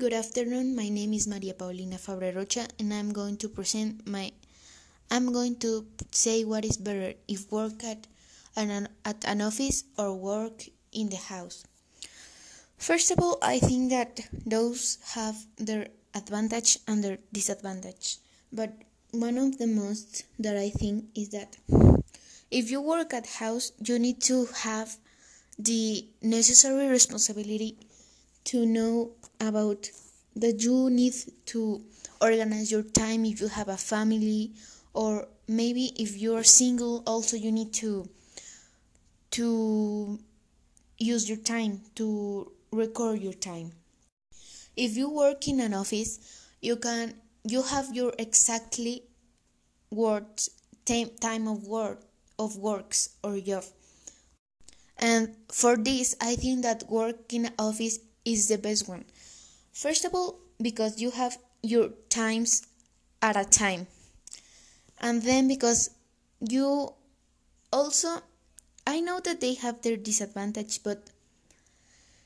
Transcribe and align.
Good 0.00 0.14
afternoon. 0.14 0.74
My 0.74 0.88
name 0.88 1.12
is 1.12 1.28
Maria 1.28 1.52
Paulina 1.52 1.98
Fabre 1.98 2.32
Rocha, 2.32 2.66
and 2.78 2.90
I'm 2.94 3.12
going 3.12 3.36
to 3.36 3.50
present 3.50 4.08
my. 4.08 4.32
I'm 5.10 5.30
going 5.30 5.56
to 5.56 5.84
say 6.10 6.42
what 6.42 6.64
is 6.64 6.78
better 6.78 7.12
if 7.28 7.52
work 7.52 7.84
at 7.84 8.06
an 8.56 8.88
at 9.04 9.22
an 9.26 9.42
office 9.42 9.84
or 9.98 10.14
work 10.16 10.64
in 10.90 11.10
the 11.10 11.18
house. 11.18 11.64
First 12.78 13.10
of 13.10 13.18
all, 13.18 13.36
I 13.42 13.58
think 13.58 13.90
that 13.90 14.20
those 14.46 14.96
have 15.16 15.36
their 15.58 15.88
advantage 16.14 16.78
and 16.88 17.04
their 17.04 17.18
disadvantage. 17.30 18.16
But 18.50 18.72
one 19.10 19.36
of 19.36 19.58
the 19.58 19.66
most 19.66 20.24
that 20.38 20.56
I 20.56 20.70
think 20.70 21.12
is 21.14 21.28
that 21.36 21.58
if 22.50 22.70
you 22.70 22.80
work 22.80 23.12
at 23.12 23.26
house, 23.44 23.72
you 23.84 23.98
need 23.98 24.22
to 24.32 24.46
have 24.64 24.96
the 25.58 26.08
necessary 26.22 26.88
responsibility 26.88 27.76
to 28.44 28.64
know 28.64 29.12
about 29.40 29.90
that 30.36 30.62
you 30.62 30.90
need 30.90 31.14
to 31.46 31.80
organize 32.20 32.70
your 32.70 32.82
time 32.82 33.24
if 33.24 33.40
you 33.40 33.48
have 33.48 33.68
a 33.68 33.76
family 33.76 34.52
or 34.94 35.26
maybe 35.48 35.92
if 35.96 36.20
you 36.20 36.36
are 36.36 36.44
single 36.44 37.02
also 37.06 37.36
you 37.36 37.50
need 37.50 37.72
to 37.72 38.08
to 39.30 40.18
use 40.98 41.28
your 41.28 41.38
time 41.38 41.80
to 41.94 42.50
record 42.72 43.20
your 43.20 43.32
time. 43.32 43.72
If 44.76 44.96
you 44.96 45.08
work 45.08 45.48
in 45.48 45.60
an 45.60 45.74
office 45.74 46.18
you 46.60 46.76
can 46.76 47.14
you 47.44 47.62
have 47.62 47.94
your 47.94 48.12
exactly 48.18 49.02
work 49.90 50.40
time 51.20 51.46
of 51.48 51.66
work 51.66 52.02
of 52.38 52.56
works 52.56 53.10
or 53.22 53.38
job 53.38 53.64
and 54.98 55.34
for 55.48 55.76
this 55.76 56.16
i 56.20 56.34
think 56.36 56.62
that 56.62 56.84
working 56.88 57.48
office 57.58 57.98
is 58.24 58.48
the 58.48 58.58
best 58.58 58.88
one. 58.88 59.04
First 59.72 60.04
of 60.04 60.14
all 60.14 60.38
because 60.60 61.00
you 61.00 61.10
have 61.10 61.38
your 61.62 61.90
times 62.08 62.66
at 63.22 63.36
a 63.36 63.44
time. 63.44 63.86
And 65.00 65.22
then 65.22 65.48
because 65.48 65.90
you 66.40 66.92
also 67.72 68.20
i 68.86 69.00
know 69.00 69.20
that 69.20 69.40
they 69.40 69.54
have 69.54 69.80
their 69.82 69.96
disadvantage 69.96 70.82
but 70.82 71.10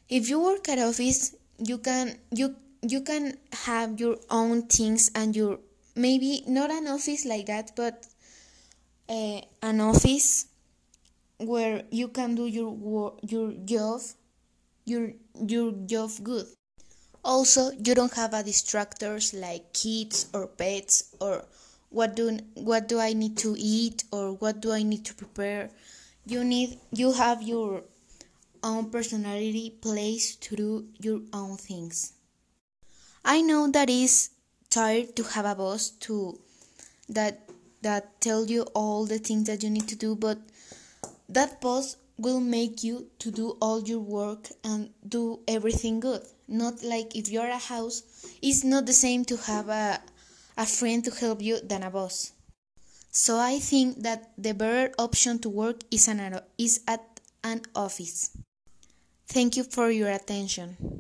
if 0.09 0.29
you 0.29 0.41
work 0.41 0.69
at 0.69 0.79
office 0.79 1.35
you 1.59 1.79
can 1.79 2.17
you 2.31 2.55
you 2.83 3.01
can 3.01 3.37
have 3.53 3.99
your 3.99 4.17
own 4.31 4.63
things 4.63 5.11
and 5.15 5.35
your 5.35 5.59
maybe 5.97 6.43
not 6.47 6.71
an 6.71 6.87
office 6.87 7.25
like 7.25 7.47
that 7.47 7.73
but 7.77 8.07
uh, 9.09 9.41
an 9.63 9.81
office 9.81 10.47
where 11.39 11.83
you 11.91 12.09
can 12.09 12.35
do 12.35 12.47
your 12.47 12.71
work, 12.71 13.15
your 13.23 13.53
job 13.65 14.01
your 14.85 15.13
your 15.47 15.73
job 15.87 16.11
good. 16.23 16.47
Also 17.25 17.71
you 17.73 17.95
don't 17.95 18.13
have 18.15 18.35
a 18.35 18.43
distractors 18.43 19.39
like 19.39 19.73
kids 19.73 20.29
or 20.35 20.47
pets 20.47 21.15
or 21.21 21.45
what 21.91 22.17
do 22.17 22.39
what 22.55 22.89
do 22.89 22.99
i 22.99 23.13
need 23.13 23.37
to 23.39 23.55
eat 23.57 24.05
or 24.11 24.33
what 24.33 24.61
do 24.61 24.73
i 24.73 24.83
need 24.83 25.05
to 25.05 25.15
prepare. 25.15 25.71
You 26.27 26.45
need 26.45 26.79
you 26.93 27.13
have 27.13 27.43
your 27.43 27.85
own 28.63 28.91
personality 28.91 29.71
place 29.81 30.37
to 30.37 30.57
do 30.57 30.89
your 30.99 31.21
own 31.33 31.57
things. 31.57 32.13
I 33.25 33.41
know 33.41 33.71
that 33.71 33.89
is 33.89 34.31
tired 34.71 35.17
to 35.17 35.23
have 35.23 35.45
a 35.45 35.55
boss 35.55 35.91
to 36.09 36.39
that 37.09 37.49
that 37.83 38.21
tell 38.21 38.47
you 38.47 38.63
all 38.75 39.05
the 39.05 39.19
things 39.19 39.47
that 39.47 39.63
you 39.63 39.71
need 39.71 39.87
to 39.89 39.97
do 39.97 40.17
but 40.17 40.39
that 41.29 41.61
boss 41.61 41.97
will 42.17 42.41
make 42.41 42.85
you 42.85 43.07
to 43.19 43.31
do 43.31 43.57
all 43.61 43.83
your 43.83 44.01
work 44.01 44.49
and 44.63 44.91
do 45.07 45.41
everything 45.49 46.01
good. 46.01 46.23
Not 46.47 46.83
like 46.83 47.17
if 47.17 47.29
you're 47.29 47.49
a 47.49 47.59
house 47.59 48.03
it's 48.43 48.65
not 48.65 48.87
the 48.87 48.93
same 48.93 49.25
to 49.27 49.37
have 49.37 49.69
a, 49.69 50.01
a 50.57 50.67
friend 50.67 51.05
to 51.05 51.11
help 51.11 51.43
you 51.43 51.61
than 51.61 51.83
a 51.83 51.91
boss. 51.91 52.33
So 53.11 53.39
i 53.39 53.59
think 53.59 54.03
that 54.03 54.33
the 54.37 54.55
better 54.55 54.93
option 54.99 55.39
to 55.41 55.49
work 55.49 55.83
is, 55.91 56.09
an, 56.09 56.41
is 56.59 56.81
at 56.87 57.21
an 57.43 57.63
office. 57.75 58.37
Thank 59.27 59.57
you 59.57 59.65
for 59.65 59.91
your 59.91 60.11
attention 60.11 60.95